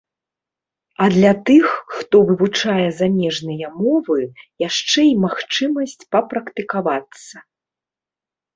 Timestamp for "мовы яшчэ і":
3.83-5.15